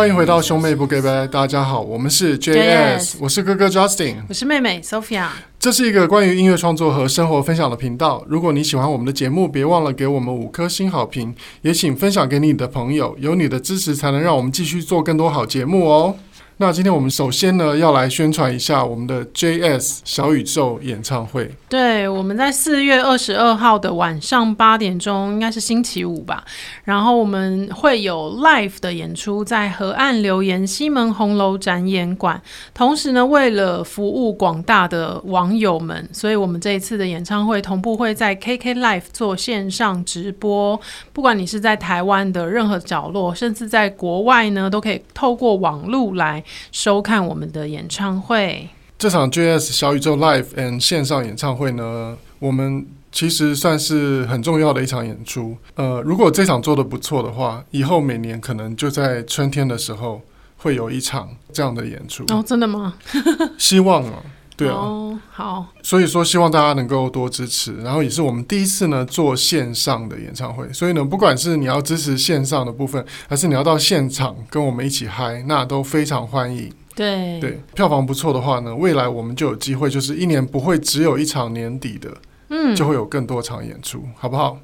[0.00, 5.26] 欢迎回到兄妹不给拜，大家好，我们是 JS，我是哥哥 Justin，我是妹妹 Sophia。
[5.58, 8.24] 这是一个关于音乐创作和生活分享的频道。
[8.26, 13.14] 如果你喜欢我们的节目，别忘了给我们五颗星好评，也请分享给你的朋友。
[13.20, 16.16] 有你的支持，才能让我们继续做更多好节目哦。
[16.62, 21.50] 那今天我们首先呢，要来宣传一下我们的 JS 小宇宙演唱会。
[21.70, 26.44] 对，我们在四月二十二号的晚上八点钟，应该是星期五吧。
[26.84, 32.38] 然后我们会有 live 的演出，在河岸留言西门红楼展演馆。
[32.74, 40.78] 同时呢，为了服务广大的网友们，所以我们这一次的演唱会同步会在 KK Live 做线上直播。
[41.14, 46.44] 不管你是在台湾的任何角落，甚至在国外呢，都可以透过网路来。
[46.72, 55.56] 收看我们的演唱会，这场 JS 小宇宙 Live and 线上演唱会呢，我们其实算是很重要的一场演出。
[55.74, 60.22] 呃，如果这场做得不错的话，以后每年可能就在春天的时候
[60.56, 62.24] 会有一场这样的演出。
[62.28, 62.94] 哦，真的吗？
[63.58, 64.22] 希望啊。
[64.60, 76.70] 对啊，oh, 好，所以说希望大家能够多支持，然后也是我们第一次呢做线上的演唱会，所以呢，不管是你要支持线上的部分，还是你要到现场跟我们一起嗨，那都非常欢迎。
[76.94, 82.14] 对对，票房不错的话呢，未来我们就有机会，就是一年不会只有一场年底的，
[82.50, 84.58] 嗯，就会有更多场演出，好不好？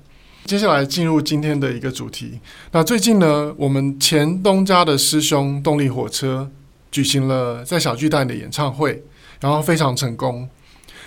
[0.44, 2.38] 接下来进入今天的一个主题，
[2.72, 6.50] 那最近呢，我们前东家的师兄动力火车
[6.90, 9.02] 举行了在小巨蛋的演唱会。
[9.40, 10.48] 然后非常成功，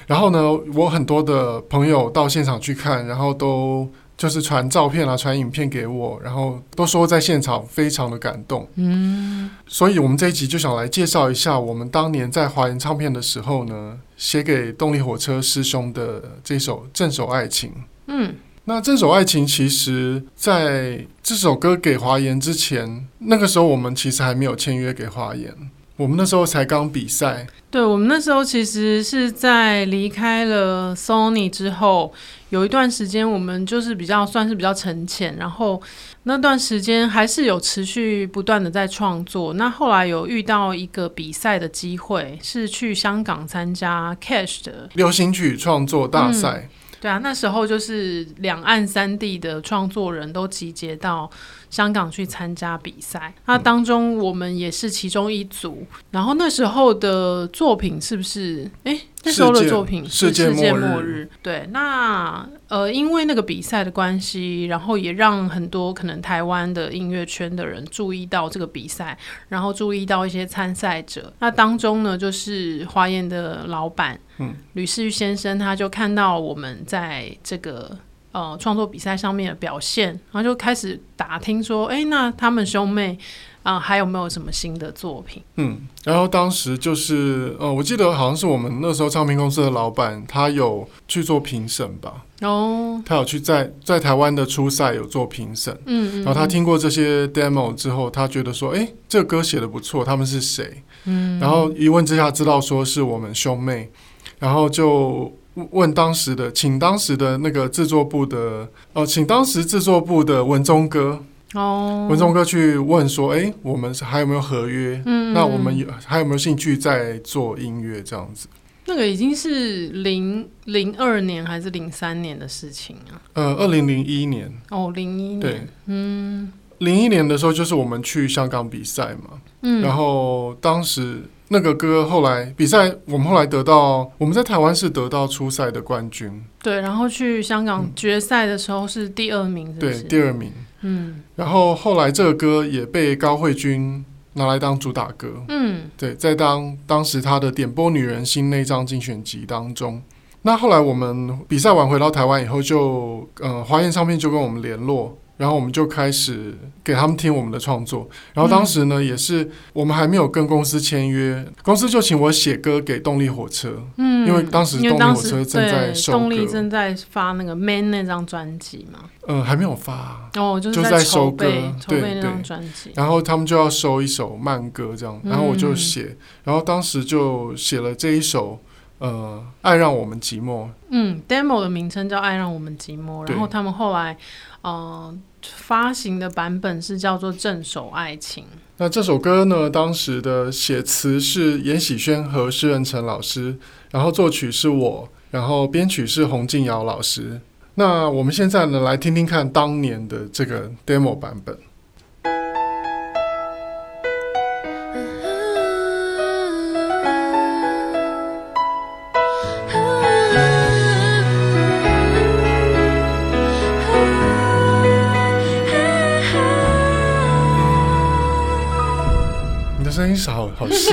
[0.07, 8.67] 然后呢，我很多的朋友到现场去看，然后都就是传照片啊、传影片给我，然后都说在现场非常的感动。
[8.75, 17.69] 嗯，所以我们这一集就想来介绍一下我们当年在华研唱片的时候呢，写给动力火车师兄的这首《镇守爱情》。
[18.07, 25.55] 嗯，那《镇守爱情》其实在这首歌给华研之前，那个时候我们其实还没有签约给华研。
[25.99, 32.13] 我们那时候才刚比赛，对，我们那时候其实是在离开了 Sony 之后，
[32.51, 35.81] 有一段时间我们就是比较算是比较沉潜，然后
[36.23, 39.51] 那段时间还是有持续不断的在创作。
[39.55, 46.69] 那后来有遇到一个比赛的机会，是去香港参加 Cash 的流行曲创作大赛。
[46.69, 46.69] 嗯
[47.01, 51.31] 对啊，那时候就是两岸三地的创作人都集结到
[51.69, 55.85] 香港去参加比赛，那当中我们也是其中一组。
[56.11, 58.69] 然后那时候的作品是不是？
[58.83, 61.29] 哎，那时候的作品是《世界末日》。
[61.43, 69.17] 对，那呃，因为那个比赛的关系，然后也让很多可能台湾的音乐圈的人注意到这个比赛，
[69.49, 71.31] 然后注意到一些参赛者。
[71.39, 74.19] 那当中呢，就是华研的老板。
[74.41, 77.97] 嗯，吕世玉先生他就看到我们在这个
[78.31, 83.17] 呃创作比赛上面的表现，然后就开始打听说，哎，那他们兄妹
[83.63, 85.41] 啊、呃、还有没有什么新的作品？
[85.55, 92.25] 嗯，然后当时就是呃，我记得好像是我们那时候唱片公司的老板，他有去做评审吧？
[92.41, 100.83] 哦，他有去在在台湾的初赛有做评审，嗯，嗯，嗯，然后他听过这些 demo 之后，他觉得说，哎，这个歌写的不错，他们是谁？
[101.05, 103.89] 嗯，然后一问之下知道说是我们兄妹。
[104.37, 105.33] 然后就
[105.71, 115.01] 问当时的，请当时的那个制作部的，哦，请当时制作部的文忠哥，哦，文忠哥去问说，哎，我们还有没有合约？
[115.05, 118.47] 嗯，那我们有还有没有兴趣再做音乐这样子？
[118.85, 123.21] 那个已经是零零二年还是零三年的事情啊？
[123.33, 124.51] 呃，二零零一年。
[124.69, 125.39] 哦，零一年。
[125.39, 131.23] 对，嗯，零一年的时候就是我们去香港比赛嘛，嗯，然后当时。
[131.51, 136.43] 那个歌后来比赛，我们后来得到，我们在台湾是得到初赛的冠军。
[136.61, 139.73] 对，然后去香港决赛的时候是第二名？
[139.79, 140.51] 对，第二名。
[140.81, 141.23] 嗯。
[141.35, 145.27] 然后后来这个歌也被高慧君拿来当主打歌。
[145.47, 145.89] 嗯。
[145.97, 150.01] 对，在当当时他的点播女人心那张精选集当中。
[150.43, 155.17] 那后来我们比赛完回到台湾以后就，就呃华研唱片就跟我们联络。
[155.39, 156.53] 然后我们就开始
[156.83, 158.09] 给他们听我们的创作。
[158.33, 163.81] 然后当时呢，嗯、也是我们还没有跟公司签约，公司就请我写歌给动力火车。
[163.95, 168.99] 嗯，因为当时动力火车正在收歌，动力正在发那个《Man》那张专辑嘛。
[169.29, 170.29] 嗯，还没有发。
[170.35, 171.45] 哦，就是在收歌，
[171.79, 172.91] 筹备那张专辑。
[172.95, 175.17] 然后他们就要收一首慢歌，这样。
[175.23, 178.59] 然后我就写，嗯、然后当时就写了这一首。
[178.99, 180.67] 呃，爱让我们寂寞。
[180.89, 184.17] 嗯，demo 的名称叫《爱让我们寂寞》，然后他们后来
[184.61, 188.43] 呃发行的版本是叫做《镇守爱情》。
[188.77, 193.57] 那这首歌呢，当时的写词是严喜轩和施仁成老师，
[193.91, 197.41] 然后作曲是我，然后编曲是洪敬尧老师。
[197.75, 201.57] 那我们现在呢，来听听看当年的这个 demo 版本。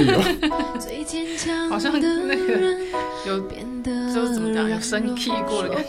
[1.70, 2.06] 好像那个
[3.26, 3.40] 有
[4.14, 5.88] 就是怎么讲，有升 key 过的感觉。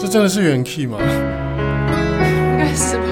[0.00, 0.98] 这真的是原 key 吗？
[1.02, 3.05] 应该是吧。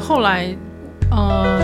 [0.00, 0.54] 后来，
[1.10, 1.60] 呃，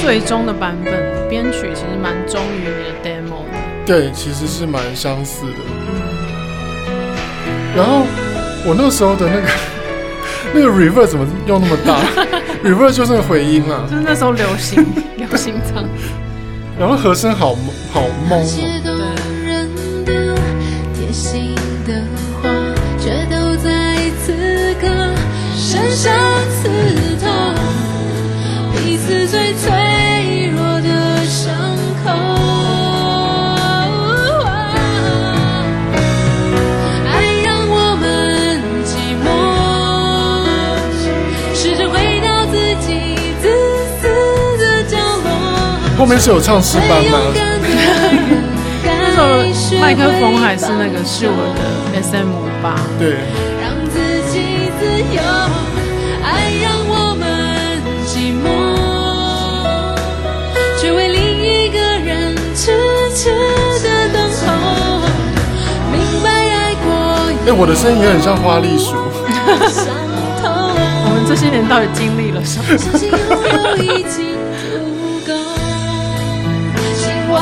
[0.00, 0.92] 最终的版本
[1.28, 3.58] 编曲其实蛮忠于你的 demo 的。
[3.86, 5.58] 对，其实是蛮相似的。
[7.76, 8.02] 然后
[8.64, 9.48] 我那时候的那个
[10.54, 12.00] 那个 reverb 怎么用那么大？
[12.64, 14.84] reverb 就是那个回音啊，就是那时候流行
[15.16, 15.84] 流行唱。
[16.78, 17.54] 然后和声好
[17.92, 19.16] 好懵哦。
[45.98, 47.18] 后面是有唱诗班吗？
[48.82, 52.98] 那时候麦克风还是那个 Shure 的 SM58。
[52.98, 53.49] 对。
[67.50, 68.94] 哎，我的声音也很像花栗鼠。
[71.02, 72.66] 我们这些年到底经历了什么？
[77.32, 77.34] 我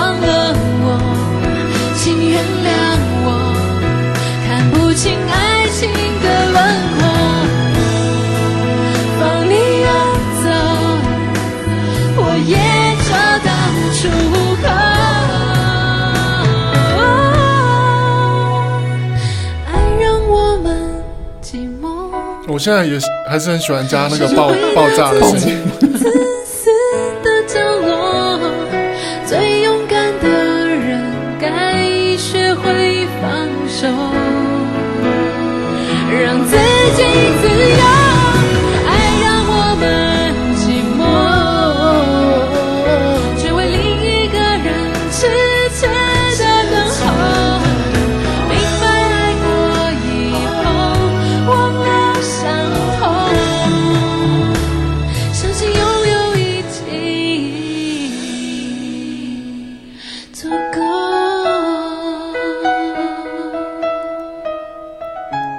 [22.59, 22.99] 现在也
[23.29, 26.18] 还是很喜欢加那个爆爆炸的声音。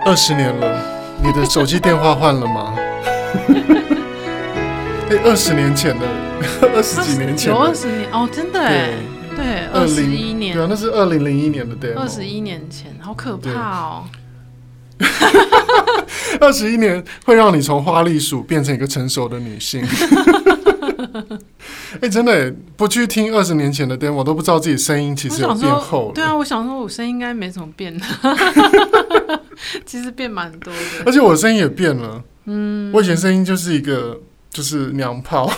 [0.10, 0.84] 二十年了，
[1.24, 2.74] 你的手机电话换了吗？
[5.08, 6.08] 哎、欸，二十年前的，
[6.74, 8.90] 二十几年前，有二十年哦，真的哎，
[9.36, 14.04] 对，二十一年，对啊，那是二零零一年的 demo，二十一年前，好可怕哦。
[16.42, 19.86] 二十一年会让你从花栗鼠变成一个成熟的女性。
[21.94, 26.12] 哎、欸，真的不去听二十年前的 demo，我都不知道自己声音其实有变厚。
[26.16, 27.96] 对啊，我想说，我声音应该没什么变
[29.86, 32.24] 其实变蛮多的，而且我声音也变了。
[32.46, 35.46] 嗯，我以前声音就是一个就是娘炮，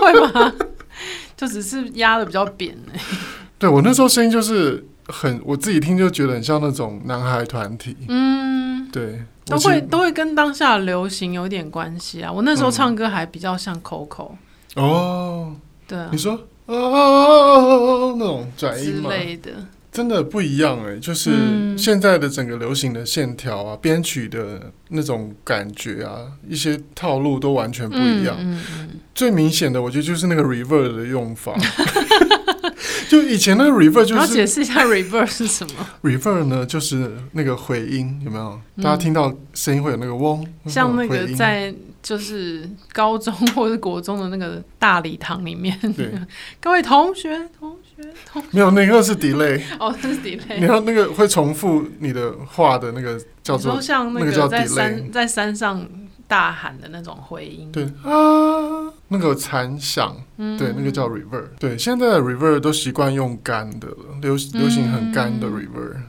[0.00, 0.52] 会吗？
[1.36, 3.00] 就只是压的比较扁哎。
[3.58, 7.96] 对，我那时候声音就是很，我自己听就觉得很像那种男孩团体。
[8.08, 12.30] 嗯，对，都会都会跟当下流行有点关系啊。
[12.30, 14.32] 我那时候唱歌还比较像 Coco。
[14.76, 15.54] 哦，
[15.86, 19.50] 对啊，你说哦，那种转音之类的。
[19.94, 28.36] 真的不一样哎，就是现在的整个流行的线条啊，编、嗯、曲的那种感觉啊，一些套路都完全不一样。
[28.40, 31.54] 嗯嗯嗯、最明显的，我觉得就是那个 reverb 的用法。
[33.08, 38.60] 就以前那个 reverb 就是，要解释一下 reverb 是什么？reverb 呢，就是那个回音，有没有？
[38.82, 41.72] 大家听到声音会有那个嗡，像那个在
[42.02, 46.12] 就是高中或者国中的那个大礼堂里面，对，
[46.60, 47.83] 各位同学，同学，同学，
[48.50, 55.86] 没有那个是 delay，哦，是 delay，你要那个会重复你的话的那个叫做，像那个叫 delay，在山在山上。
[56.26, 61.44] 大喊的那种回音，对啊，那个残响，嗯、对，那个叫 reverb。
[61.60, 66.02] 对，现在的 reverb 都习惯用干的了，流流行很干的 reverb，嗯、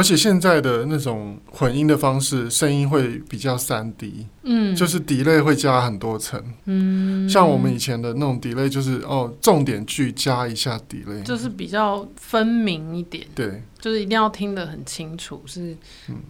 [0.00, 15.76] 而且现在的那种混音的方式，声音会比较三 D，嗯，就是 delay 会加很多层，嗯，像我们以前的那种 delay 就是哦，重点句加一下 delay，就是比较分明一点，对，就是一定要听得很清楚，是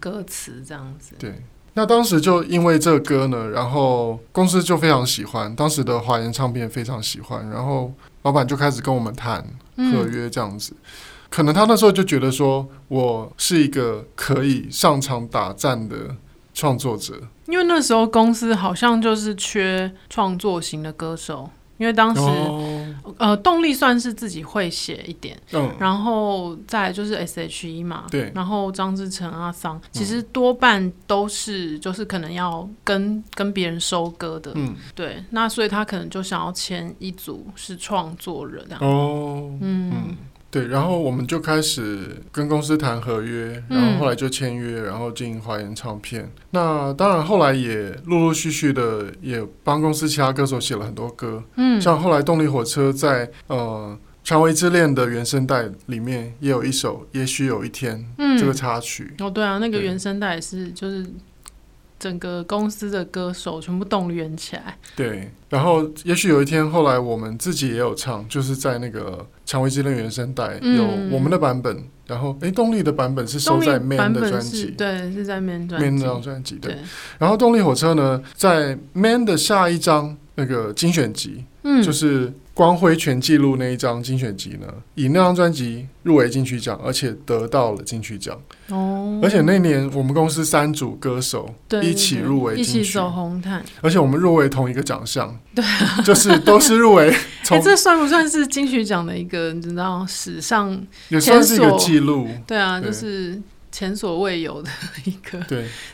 [0.01, 1.35] 歌词这样子，嗯、对。
[1.73, 9.41] 那当时就因为这歌呢，然后公司就非常喜欢，当时的华研唱片非常喜欢，然后老板就开始跟我们谈
[9.77, 10.73] 合约这样子。
[10.73, 10.87] 嗯、
[11.31, 16.15] 可能他那时候就觉得说我是一个可以上场打战的
[16.53, 21.49] 创作者，因为那时候公司好像就是缺创作型的歌手。
[21.77, 39.91] 因为当时，哦、呃，动力算是自己会写一点，嗯、然后再就是 S.H.E 嘛，对，然后张志成、阿桑，其实多半都是就是可能要跟跟别人收歌的，嗯，对，那所以他可能就想要签一组是创作人哦，嗯。
[39.91, 40.17] 嗯
[40.51, 46.23] 对，然后我们就开始跟公司谈合约，然后后来就签约，然后进华研唱片。
[46.23, 58.05] 嗯、那当然后来也陆陆续续的也帮公司其他歌手写了很多歌，嗯，像后来动力火车在呃《蔷薇之恋》的原声带里面也有一首《也许有一天》
[58.39, 59.13] 这个插曲。
[59.19, 61.07] 哦，对啊，那个原声带是就是。
[62.01, 64.75] 整个公司的歌手全部动员起来。
[64.95, 71.77] 对，然后也许有一天，后来我们自己也有唱，就是在那个《蔷薇之恋》原声带有我们的版本。
[71.77, 75.85] 嗯、然后，哎，动力的版本是收在 Man 的专辑，对，是在 Man 专辑。
[75.85, 76.73] Man 那张专辑，对。
[76.73, 76.81] 对
[77.19, 82.33] 然后动力火车呢，在 Man 的下一张那个精选集，嗯，就是。
[82.53, 88.37] 光辉全记录那一张精选集呢，以那张专辑入围金曲奖，而且得到了金曲奖。
[88.67, 91.49] 哦，而且那年我们公司三组歌手
[91.81, 95.33] 一起入围，一起走红毯，而且我们入围同一个奖项。
[95.55, 97.09] 对啊，就是都是入围。
[97.49, 102.27] 哎，这算不算是金曲奖的一个你知道史上也算是一个记录？
[102.45, 103.41] 对啊，就是。
[103.71, 104.69] 前所未有的
[105.05, 105.39] 一个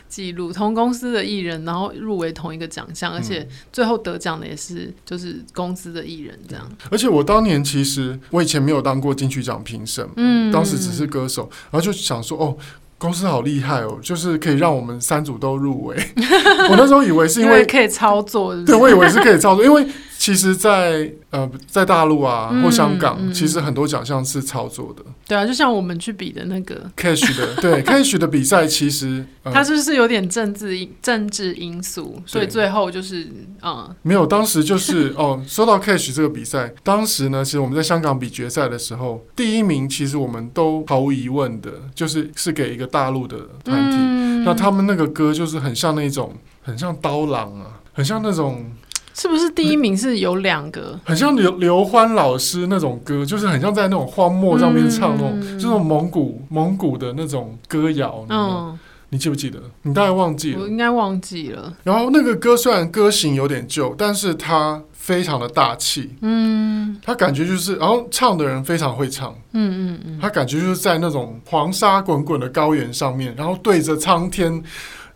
[0.08, 6.68] 记录，同公司的艺人，然后入围同一个奖项，而且最后得奖的也是就是公司的艺人这样。
[6.90, 12.56] 而且我当年其实我以前没有当过金曲奖评审，嗯，当时只是歌手，然后就想说哦，
[12.98, 15.96] 公司好厉害哦，就是可以让我们三组都入围。
[16.70, 18.66] 我那时候以为是因为，可以操作是是？
[18.66, 19.86] 对，我以为是可以操作，因为。
[20.28, 25.02] 其实在，在呃，在大陆啊或香港，其实很多奖项是操作的。
[25.26, 33.26] 对啊，就像我们去比的那个 Cash 的， 对 Cash 的比赛，其实、呃、它就是有点政治因政治因素，所以最后就是
[33.60, 34.26] 啊，嗯、没有。
[34.26, 43.96] 当时就是 哦，说到 Cash 这个比赛，当时呢，其实我们在香港比决赛的时候，第一名其实我们都毫无疑问的，就是是给一个大陆的团体。
[43.98, 48.70] 嗯、那他们那个歌就是很像那种，很像刀郎啊，很像那种。
[49.18, 50.98] 是不是第一名是有两个？
[51.04, 58.24] 很像刘刘欢老师那种歌，就是很像在那种荒漠上面唱那种，嗯、就是蒙古蒙古的那种歌谣。
[58.28, 59.58] 嗯，你记不记得？
[59.82, 60.60] 你大概忘记了？
[60.60, 61.74] 我应该忘记了。
[61.82, 66.10] 然后那个歌虽然歌型有点旧，但是它非常的大气。
[66.20, 69.34] 嗯，他感觉就是，然后唱的人非常会唱。
[69.52, 74.62] 嗯嗯嗯，他感觉就是在那种黄沙滚滚的高原上面，然后对着苍天。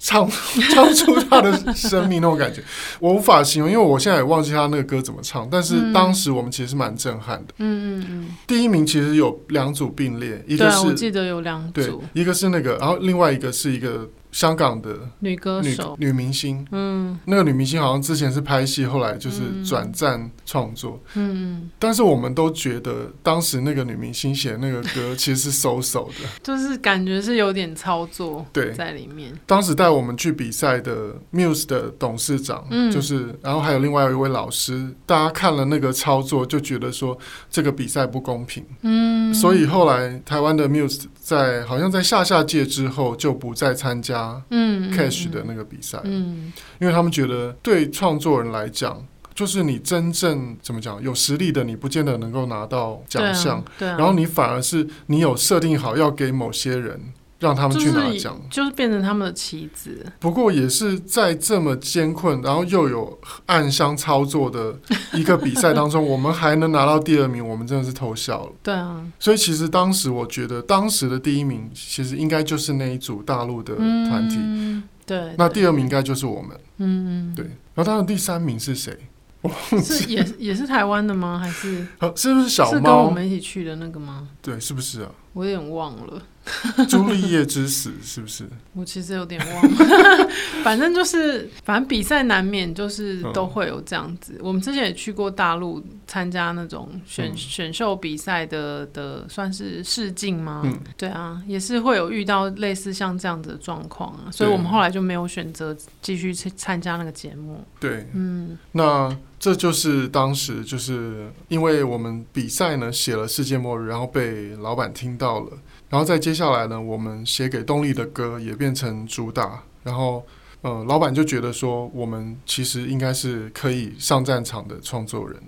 [0.03, 0.29] 唱
[0.75, 2.61] 唱出他的生命那种感觉，
[2.99, 5.49] 我无法形容，因为我现在也忘记他那个歌怎么唱。
[5.49, 7.55] 但是当时我们其实是蛮震撼的。
[7.59, 8.29] 嗯嗯嗯。
[8.47, 14.11] 第一名其实有两组并列，一个是我记得有两组，对，一个是那个，然后另外一个是一个。
[14.33, 28.73] 香港的女歌手、女明星，嗯，那个女明星好像之前是拍戏，后来就是转战创作，嗯，但是我们都觉得当时那个女明星写的那个歌其实是 so-so 的， 就是感觉是有点操作对。
[28.73, 29.33] 在里面。
[29.47, 37.17] 当时带我们去比赛的 Muse 的董事长，嗯，就是，然后还有另外一位老师，大家看了那个操作就觉得说
[37.51, 44.43] 这个比赛不公平，嗯，所以后来台湾的 Muse 在好像在下下届之后就不再参加。
[44.51, 49.01] 嗯，Cash 的那个比赛，嗯，因为他们觉得对创作人来讲，
[49.33, 57.01] 就是你真正怎么讲有实力的，你不见得能够拿到奖项，对啊，对啊，然后你反而是你有设定好要给某些人
[57.43, 60.07] 让他们去拿奖，就是变成他们的棋子。
[60.21, 64.79] 不过也是在这么艰困，然后又有暗箱操作的
[65.13, 68.53] 一个比赛当中，我们还能拿到第二名，我们真的是偷笑了。
[68.63, 74.37] 对啊，所以其实当时我觉得，当时的第一名其实应该就是那一组大陆的团体。
[74.39, 75.35] 嗯，对。
[75.37, 76.57] 那第二名应该就是我们。
[76.79, 77.45] 嗯，对。
[77.75, 78.97] 然后当然第三名是谁？
[79.41, 81.37] 我忘记是也也是台湾的吗？
[81.37, 81.85] 还是？
[82.15, 82.71] 是不是小猫？
[82.71, 84.29] 是跟我们一起去的那个吗？
[84.41, 85.11] 对，是不是啊？
[85.33, 86.23] 我有点忘了。
[86.89, 88.45] 朱丽叶之死是不是？
[88.75, 90.29] 我其实有点忘了，
[90.65, 94.33] 反正就是，反正比赛难免就是都会有这样子。
[94.35, 100.63] 嗯、我们之前也去过大陆参加那种选、嗯、选秀比赛的的，算是试镜吗？
[100.65, 107.65] 嗯、对啊，也是会有遇到类似像这样子的状况啊，所以我们后来就没有选择继续去参加那个节目。
[107.79, 115.53] 对，嗯，那这就是当时就是因为我们比赛呢写了世界末日，然后被老板听到了。
[115.93, 120.25] 然后再接下来呢，我们写给动力的歌也变成主打，然后
[120.63, 125.39] 呃，老板就觉得说我们其实应该是可以上战场的创作人。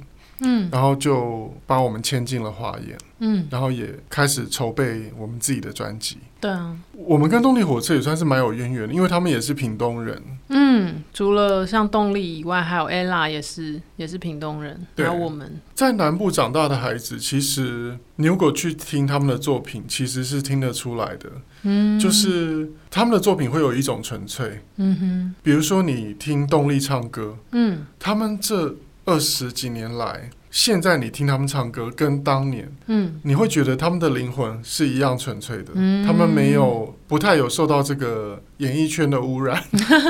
[0.41, 6.19] 嗯，然后就把我们签进了华研，嗯，然后也开始筹备我们自己的专辑。
[6.41, 10.23] 对啊，我们跟动力火车也算是蛮有渊源的，因为他们也是屏东人。
[10.49, 14.87] 嗯，除了像动力以外，还有 Ella 也是也是屏东人。
[14.95, 21.31] 对，还有我们在南部长大的孩子，其实你如果去听他们的作品，其实是听得出来的。
[21.63, 24.61] 嗯，就是他们的作品会有一种纯粹。
[24.77, 28.75] 嗯哼，比如说你听动力唱歌，嗯，他们这。
[29.05, 39.63] 二十几年来，现在你听他们唱歌，跟当年，嗯，你会觉得他们的灵魂是一样纯粹的，嗯，他们没有，不太有受到这个演艺圈的污染。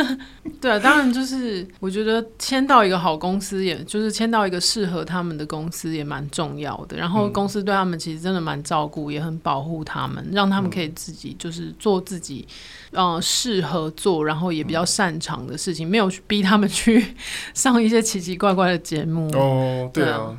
[0.59, 6.97] 对啊，当然就是我觉得签到一个好公司，也就是签到一个适合他们的公司也蛮重要的。
[6.97, 12.49] 然后公司对他们其实真的蛮照顾，也很保护他们，让他们可以自己就是做自己，
[12.93, 17.15] 呃，适合做，然后也比较擅长的事情，没有逼他们去
[17.53, 19.31] 上一些奇奇怪怪的节目。
[19.37, 20.35] 哦，对啊。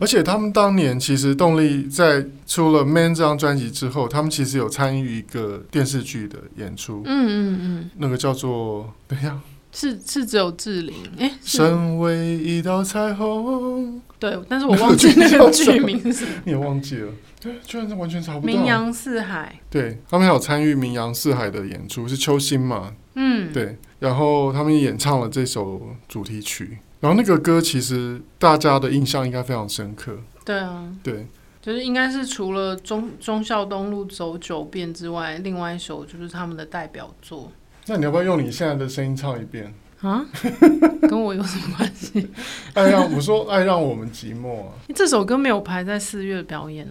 [0.00, 7.02] 而且他们当年其实动力在出了《Man》这张专辑之后，他们其实有参与一个电视剧的演出。
[7.04, 9.38] 嗯嗯嗯，那个叫做等一下，
[9.72, 14.00] 是是只有志玲哎，身为一道彩虹。
[14.18, 17.12] 对，但是我忘记那个剧名是什么， 你也忘记了？
[17.40, 18.52] 对，居然是完全找不到。
[18.52, 19.60] 名扬四海。
[19.70, 22.92] 对，他们还有参与《名扬四海》的演出，是秋心嘛？
[23.14, 26.78] 嗯，对，然后他们演唱了这首主题曲。
[27.00, 30.18] 然后那个歌其实大家的印象应该非常深刻。
[30.44, 31.26] 对啊，对，
[31.60, 37.52] 就是应该是除了中中孝东路走九遍之外，另外一首就是他们的代表作。
[37.86, 40.26] 那你要不要用你现在的声音唱一遍啊？
[41.08, 42.28] 跟我有什么关系？
[42.74, 44.72] 爱让我说爱让我们寂寞啊！
[44.94, 46.86] 这首歌没有排在四月表演。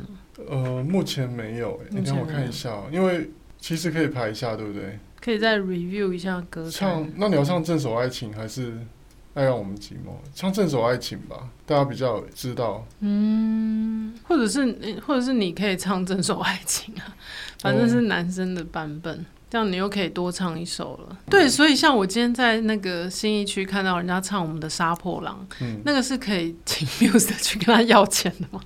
[0.49, 1.79] 呃，目前没有。
[1.89, 4.97] 你让我看一下，因为其实可以排一下，对不对？
[5.19, 6.69] 可以再 review 一下歌。
[6.69, 7.07] 唱？
[7.15, 8.73] 那你要唱《这首爱情》还是？
[9.37, 12.83] 爱让我们寂寞，唱这首爱情吧，大家比较知道。
[13.01, 17.13] 嗯，或者是，或者是你可以唱这首爱情啊，
[17.61, 21.15] 反正是男生的版本，哦、这样你又可以多唱一首了。
[21.29, 28.59] 对，所以像我今天在那个新一区看到人家唱我们的《杀破狼》，嗯，那个是可以请 Muse 去跟他要钱的吗？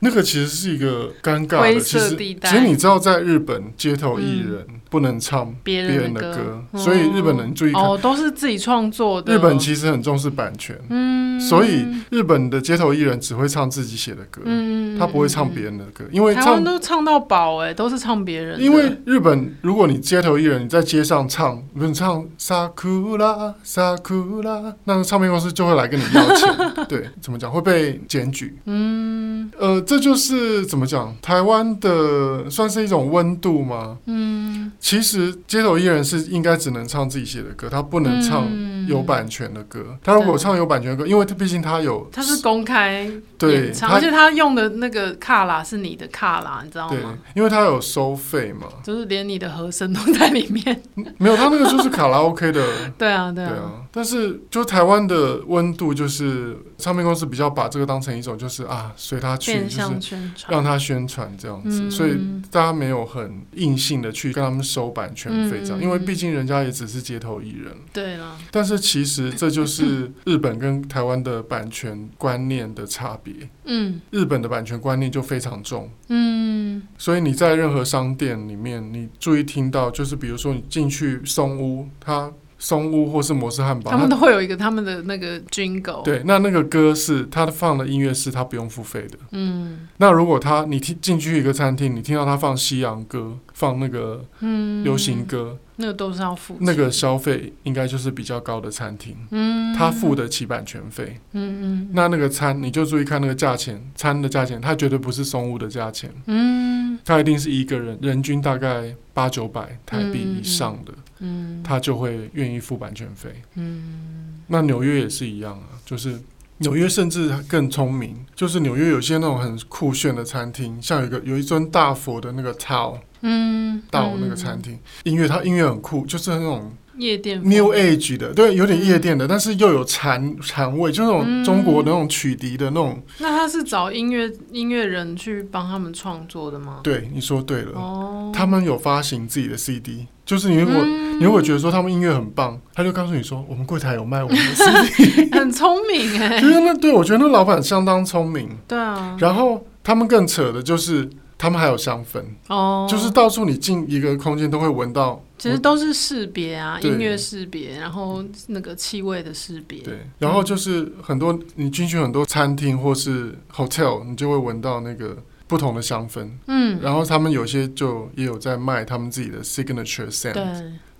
[0.00, 9.34] 那个其实是一个尴尬的，其实其实你知道，在日本街头艺人不能唱别人的歌，所以日本人注意看，哦，都是自己创作的。
[9.34, 18.58] 日本其实很重视版权，嗯，所以日本的街头艺人只会唱自己写的歌，嗯，他不会唱别人的歌，因为台湾都唱到饱，哎，都是唱别人。
[18.58, 26.56] 因为日本，如果你街头艺人你在街上唱，比如你唱萨库拉萨库拉，那个唱片公司就会来跟你要钱，
[26.88, 29.78] 对，怎么讲会被检举，嗯，呃。
[29.90, 31.12] 这就是怎么讲？
[31.20, 33.98] 台湾的算是一种温度吗？
[34.06, 38.46] 嗯，其实街头艺人是应该只能唱自己写的歌，他不能唱
[38.86, 39.80] 有版权的歌。
[39.88, 46.94] 嗯、他如果唱有版权的歌，因为他毕竟他有，他是公开对，而且他用的那个卡拉是你的卡拉，你知道吗？
[46.94, 47.02] 对，
[47.34, 50.80] 因为他有收费嘛，就是连你的和声都在里面。
[51.18, 52.64] 没有，他那个就是卡拉 OK 的。
[52.96, 53.82] 对啊，对啊，对啊。
[53.90, 59.60] 但是就台湾的温度，就是唱片公司比较把这个当成一种，就是啊，随他去。
[59.70, 62.16] 就是让他宣传这样子，嗯、所以
[62.50, 67.74] 大家没有很硬性的去跟他们收版权费这样，嗯、因为毕竟人家也只是街头艺人。
[67.92, 73.34] 对了，但是其实这就是 日本跟台湾的版权观念的差别。
[73.64, 75.90] 嗯，日本的版权观念就非常重。
[76.08, 86.04] 嗯，所以你在任何商店里面，你注意听到，就是比如说你进去松屋，他松屋或是摩斯汉堡，他们都会有一个他们的那个 jingle。
[86.04, 89.18] 对，那那个歌是他放的音乐是他不用付费的。
[89.32, 95.58] 嗯，那如果他你听进去一个餐厅，你听到他放西洋歌，放那个嗯流行歌。
[95.58, 116.20] 嗯那个都是要付，那个消费应该就是比较高的餐厅，嗯，他付得起版权费，嗯嗯，那那个餐你就注意看那个价钱，餐的价钱，它绝对不是松屋的价钱，嗯，它一定是一个人人均大概八九百台币以上的，嗯，他就会愿意付版权费，嗯，那纽约也是一样啊，就是
[116.58, 122.98] 纽约甚至更聪明，就是纽约有些那种很酷炫的餐厅，像有一个有一尊大佛的那个 Tao。
[123.22, 133.02] 嗯，到那个餐厅，音乐它音乐很酷，就是那种夜店 New Age 的，对，有点夜店的，但是又有禅禅味，就那种中国的那种曲笛的那种。
[133.18, 136.80] 那他是找音乐音乐人去帮他们创作的吗？
[136.82, 137.72] 对，你说对了。
[137.74, 146.38] 哦，他们有发行自己的 CD，就是你如果你如果觉得说他们音乐很棒，他就告诉你说，我们柜台有卖我们的 CD， 很聪明哎。
[146.42, 148.48] 就是那对我觉得那老板相当聪明。
[148.68, 149.16] 对啊。
[149.18, 151.08] 然后他们更扯的就是。
[151.40, 159.80] 他们还有香氛哦，就是到处你进一个空间都会闻到，其实都是识别啊，音乐识别，然后那个气味的识别。
[159.80, 166.28] 对，然后就是很多你进去很多餐厅或是 hotel，你就会闻到那个不同的香氛。
[166.46, 170.34] 嗯，然后他们有些就也有在卖他们自己的 signature scent。
[170.34, 170.44] 对，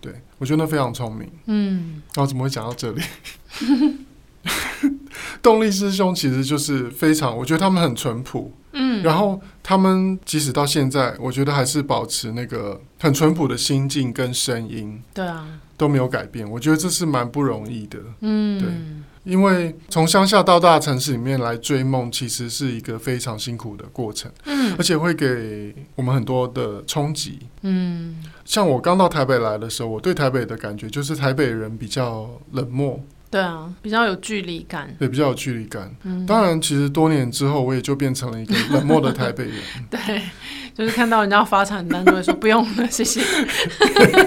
[0.01, 1.31] 对我觉得那非常聪明。
[1.45, 3.03] 嗯，然后怎么会讲到这里？
[5.43, 8.53] 动力师兄其实就是非常，我觉得他们很淳朴。
[8.73, 15.45] 嗯，然后他们即使到现在，我觉得还是保持那个很淳朴的心境跟声音，对啊，
[15.77, 16.49] 都没有改变。
[16.49, 33.01] 我觉得这是蛮不容易的，嗯，对，因为从乡下到大城市里面来追梦，其实是一个非常辛苦的过程，嗯，而且会给我们很多的冲击，嗯，像我刚到台北来的时候，我对台北的感觉就是台北人比较冷漠。
[33.31, 34.93] 对啊，比较有距离感。
[34.99, 35.95] 对，比较有距离感。
[36.03, 39.55] 嗯，当然，其实多年之后，我也就变成了一个 冷漠的台北人。
[39.89, 40.23] 对，
[40.75, 43.21] 就是看到人家发传单，就会说不用了，谢谢。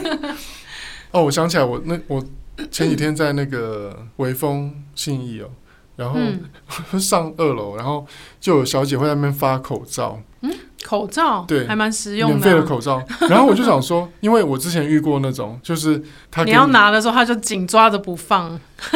[1.11, 2.23] 哦，我想起来我，我那我
[2.71, 5.49] 前几天在那个微风信义哦，
[5.97, 6.49] 然后、嗯、
[6.97, 8.07] 上二楼，然后
[8.39, 10.21] 就有小姐会在那边发口罩。
[10.41, 10.51] 嗯。
[10.83, 13.01] 口罩对，还蛮实用的，免费的口罩。
[13.29, 18.59] 然后我就想说，因为我之前遇过那种，就是他你要拿的时候，他就紧抓着不放。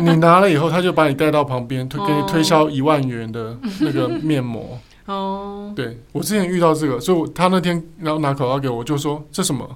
[0.00, 4.78] 你你拿了以后，他就把你带到旁边，推给你推销一万元的那个面膜。
[5.06, 9.66] 哦，对，我之前遇到这个，所以我他那天然后拿口罩给我，我就说这什么？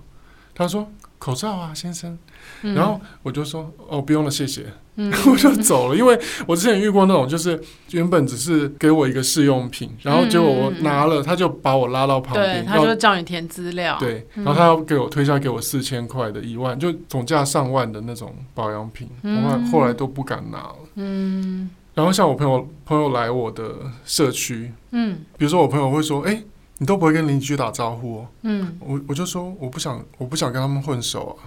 [0.54, 0.86] 他说
[1.22, 2.18] 口罩啊，先生。
[2.62, 4.66] 然后我就说哦，不用了，谢谢。
[4.96, 7.60] 嗯， 我就走了，因为我之前遇过那种，就是
[7.92, 20.76] 原本只是给我一个试用品，然后结果我拿了，他就把我拉到旁边，他就叫你填资料，对，然后他要给我推销给我四千块的一万，就总价上万的那种保养品，我后来都不敢拿了。
[20.96, 26.42] 嗯，然后像我朋友朋友来我的社区，嗯，比如说我朋友会说，哎，
[26.82, 31.46] 你都不会跟邻居打招呼哦，嗯，我我就说我不想我不想跟他们混熟啊。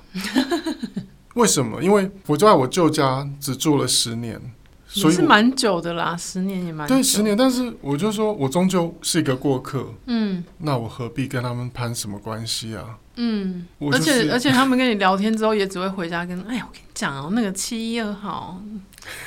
[1.36, 1.84] 为什么？
[1.84, 4.40] 因为我在我舅家只住了十年，
[4.88, 6.96] 所以是蛮久的啦，十年也蛮久。
[6.96, 7.36] 对，十年。
[7.36, 9.86] 但是我就说，我终究是一个过客。
[10.06, 12.98] 嗯，那我何必跟他们攀什么关系啊？
[13.18, 18.62] 嗯，而且而且他们跟你聊天之后，也只会回家跟哎呀，我跟你讲哦，那个七一二号，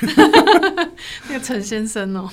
[1.28, 2.28] 那个陈先生哦，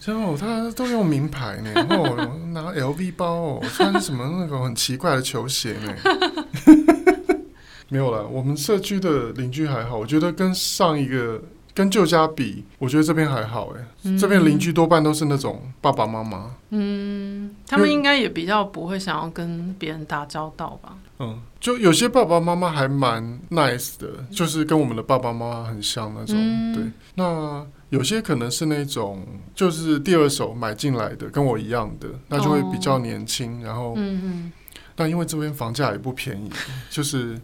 [0.00, 2.16] 真哦他都用名牌呢，然后
[2.52, 5.94] 拿 LV 包哦，穿什么那种很奇怪的球鞋呢。
[7.88, 11.40] 没有了，我们社区的邻居还好，我觉得跟上一个
[11.74, 20.96] 跟旧家比，我觉得这边还好哎，嗯、这边邻居多半都是那种爸爸妈妈，嗯，他们应该也比较不会想要跟别人打交道吧？
[21.18, 26.84] 嗯，就有些爸爸妈妈还蛮 nice 的，就是跟我们的爸爸妈妈很像那种，嗯、对。
[27.16, 34.52] 那有些可能是那种就是第二手买进来的，跟我一样的，那就会比较年轻，哦、然后，嗯嗯，
[34.94, 36.48] 但因为这边房价也不便宜，
[36.88, 37.36] 就是。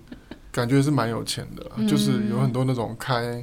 [0.52, 3.40] 感觉是蛮有钱的，嗯、就是有很多那种开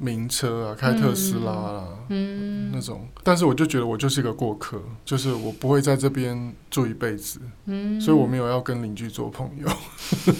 [0.00, 3.06] 名车啊，开特斯拉啊，嗯、那种。
[3.22, 9.68] 但是我就觉得我就是一个过客，就是我不会在这边住一辈子，嗯、所以我没有要跟邻居做朋友。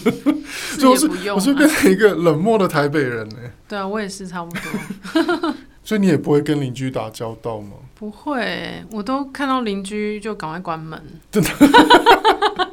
[0.79, 3.37] 所以我是我是变成一个冷漠的台北人呢。
[3.67, 5.53] 对啊，我也是差不多。
[5.83, 7.73] 所以你也不会跟邻居打交道吗？
[7.95, 10.99] 不会，我都看到邻居就赶快关门。
[11.29, 11.49] 真的？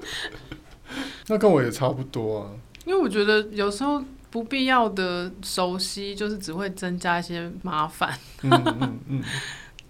[1.28, 2.50] 那跟我也差不多啊。
[2.86, 8.18] 因为我觉得有时候不必要的熟悉，就是只会增加一些麻烦。
[8.42, 9.24] 嗯嗯嗯。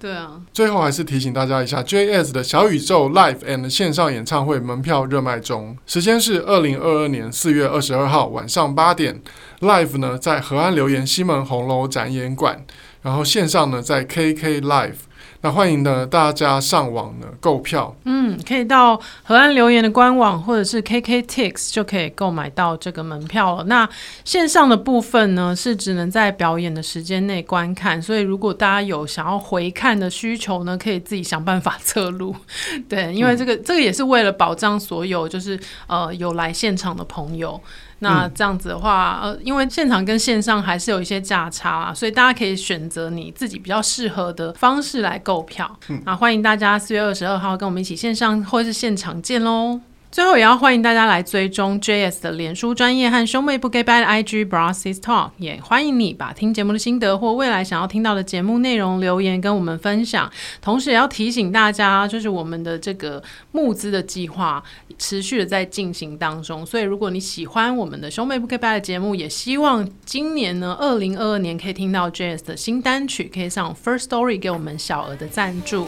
[0.00, 0.40] 对啊。
[0.52, 9.20] 最后还是提醒大家一下，JS 的小宇宙 Live and 线上演唱会门票热卖中，时间是二零二二年四月二十二号晚上八点
[9.58, 12.64] ，Live 呢在河岸留言西门红楼展演馆，
[13.02, 15.07] 然后线上呢在 KK Live。
[15.40, 17.94] 那欢迎呢，大家上网呢购票。
[18.04, 23.64] 嗯，可以到河岸留言的官网或者是 KKTix 就可以购买到这个门票了。
[23.64, 23.88] 那
[24.24, 32.34] 线上的部分呢，是只能在表演的时间内观看，所以如果大家有想要回看的需求呢，可以自己想办法侧录。
[32.88, 37.60] 对，因为这个、这个也是为了保障所有就是呃有来现场的朋友。
[38.00, 45.78] 那这样子的话，呃，因为现场跟线上还是有一些价差啊，所以大家可以选择你自己比较适合的方式来购票。
[45.88, 49.80] 嗯，啊，欢迎大家四月二十二号跟我们一起线上或是现场见喽。
[50.10, 60.28] 最后也要欢迎大家来追踪 JS 的脸书专业和兄妹不 g 拜的 IG Bra Sis Talk，也欢迎你把听节目的心得或未来想要听到的节目内容留言跟我们分享。
[60.62, 64.62] 同时也要提醒大家，就是我们的这个募资的计划
[64.96, 75.86] 持续的在进行当中，所以如果你喜欢我们的兄妹不 g 拜的节目，也希望今年呢，二零二二年可以听到 JS 的新单曲，可以上 First Story 给我们小额的赞助。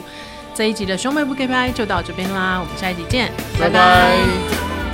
[0.60, 3.72] 这一集的兄妹不 goodbye 就到这边啦，我们下一集见，拜拜。
[3.72, 4.89] 拜拜。